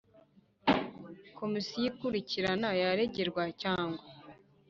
[1.39, 4.03] Komisiyo ikurikirana yaregerwa cyangwa